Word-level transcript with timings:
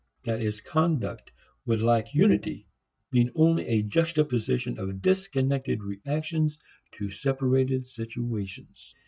That 0.23 0.41
is, 0.41 0.61
conduct 0.61 1.29
would 1.67 1.79
lack 1.79 2.11
unity 2.15 2.65
being 3.11 3.29
only 3.35 3.67
a 3.67 3.83
juxtaposition 3.83 4.79
of 4.79 4.99
disconnected 4.99 5.83
reactions 5.83 6.57
to 6.93 7.11
separated 7.11 7.85
situations. 7.85 8.95